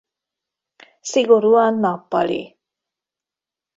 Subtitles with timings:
[1.01, 2.59] Szigorúan nappali.